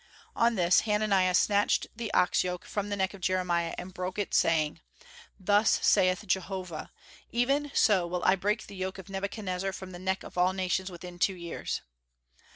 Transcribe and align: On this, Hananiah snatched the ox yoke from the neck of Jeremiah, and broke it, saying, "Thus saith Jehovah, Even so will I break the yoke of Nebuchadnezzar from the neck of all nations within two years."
On 0.35 0.55
this, 0.55 0.79
Hananiah 0.79 1.35
snatched 1.35 1.85
the 1.95 2.11
ox 2.11 2.43
yoke 2.43 2.65
from 2.65 2.89
the 2.89 2.95
neck 2.95 3.13
of 3.13 3.21
Jeremiah, 3.21 3.75
and 3.77 3.93
broke 3.93 4.17
it, 4.17 4.33
saying, 4.33 4.81
"Thus 5.39 5.77
saith 5.85 6.25
Jehovah, 6.25 6.91
Even 7.29 7.69
so 7.75 8.07
will 8.07 8.23
I 8.23 8.35
break 8.35 8.65
the 8.65 8.75
yoke 8.75 8.97
of 8.97 9.09
Nebuchadnezzar 9.09 9.71
from 9.73 9.91
the 9.91 9.99
neck 9.99 10.23
of 10.23 10.39
all 10.39 10.53
nations 10.53 10.89
within 10.89 11.19
two 11.19 11.35
years." 11.35 11.81